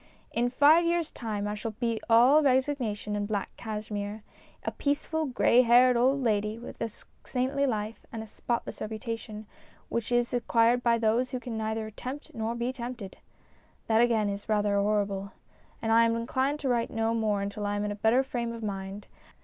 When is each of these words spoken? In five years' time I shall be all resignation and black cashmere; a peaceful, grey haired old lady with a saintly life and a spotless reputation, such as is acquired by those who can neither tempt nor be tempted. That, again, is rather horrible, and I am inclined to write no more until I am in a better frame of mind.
In 0.31 0.49
five 0.49 0.83
years' 0.83 1.11
time 1.11 1.47
I 1.47 1.53
shall 1.53 1.75
be 1.79 2.01
all 2.09 2.41
resignation 2.41 3.15
and 3.15 3.27
black 3.27 3.55
cashmere; 3.55 4.23
a 4.63 4.71
peaceful, 4.71 5.27
grey 5.27 5.61
haired 5.61 5.95
old 5.95 6.23
lady 6.23 6.57
with 6.57 6.81
a 6.81 6.89
saintly 7.23 7.67
life 7.67 8.03
and 8.11 8.23
a 8.23 8.25
spotless 8.25 8.81
reputation, 8.81 9.45
such 9.93 10.11
as 10.11 10.27
is 10.33 10.33
acquired 10.33 10.81
by 10.81 10.97
those 10.97 11.29
who 11.29 11.39
can 11.39 11.55
neither 11.55 11.91
tempt 11.91 12.33
nor 12.33 12.55
be 12.55 12.73
tempted. 12.73 13.17
That, 13.85 14.01
again, 14.01 14.27
is 14.27 14.49
rather 14.49 14.75
horrible, 14.75 15.33
and 15.83 15.91
I 15.91 16.05
am 16.05 16.15
inclined 16.15 16.59
to 16.61 16.67
write 16.67 16.89
no 16.89 17.13
more 17.13 17.43
until 17.43 17.67
I 17.67 17.75
am 17.75 17.85
in 17.85 17.91
a 17.91 17.95
better 17.95 18.23
frame 18.23 18.53
of 18.53 18.63
mind. 18.63 19.05